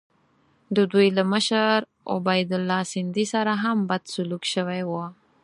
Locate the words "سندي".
2.93-3.25